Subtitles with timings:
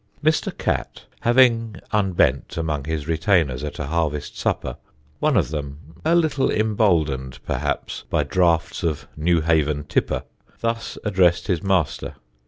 [0.23, 0.51] Mr.
[0.57, 4.77] Catt, having unbent among his retainers at a harvest supper,
[5.19, 10.23] one of them, a little emboldened perhaps by draughts of Newhaven "tipper,"
[10.61, 12.15] thus addressed his master.